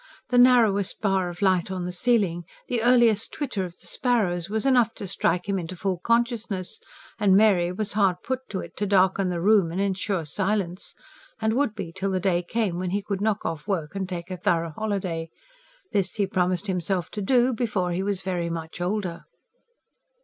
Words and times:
The 0.29 0.39
narrowest 0.39 0.99
bar 0.99 1.29
of 1.29 1.43
light 1.43 1.69
on 1.69 1.85
the 1.85 1.91
ceiling, 1.91 2.43
the 2.67 2.81
earliest 2.81 3.31
twitter 3.31 3.65
of 3.65 3.77
the 3.77 3.85
sparrows 3.85 4.49
was 4.49 4.65
enough 4.65 4.95
to 4.95 5.05
strike 5.05 5.47
him 5.47 5.59
into 5.59 5.75
full 5.75 5.99
consciousness; 5.99 6.79
and 7.19 7.37
Mary 7.37 7.71
was 7.71 7.93
hard 7.93 8.15
put 8.23 8.39
to 8.49 8.61
it 8.61 8.75
to 8.77 8.87
darken 8.87 9.29
the 9.29 9.39
room 9.39 9.71
and 9.71 9.79
ensure 9.79 10.25
silence; 10.25 10.95
and 11.39 11.53
would 11.53 11.75
be 11.75 11.91
till 11.93 12.09
the 12.09 12.19
day 12.19 12.41
came 12.41 12.79
when 12.79 12.89
he 12.89 13.03
could 13.03 13.21
knock 13.21 13.45
off 13.45 13.67
work 13.67 13.93
and 13.93 14.09
take 14.09 14.31
a 14.31 14.37
thorough 14.37 14.71
holiday. 14.71 15.29
This 15.91 16.15
he 16.15 16.25
promised 16.25 16.65
himself 16.65 17.11
to 17.11 17.21
do, 17.21 17.53
before 17.53 17.91
he 17.91 18.01
was 18.01 18.23
very 18.23 18.49
much 18.49 18.81
older. 18.81 19.25